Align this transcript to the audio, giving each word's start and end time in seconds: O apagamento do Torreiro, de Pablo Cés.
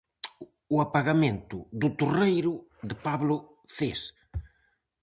O 0.75 0.77
apagamento 0.85 1.57
do 1.81 1.89
Torreiro, 1.99 2.53
de 2.89 2.95
Pablo 3.05 3.35
Cés. 3.75 3.99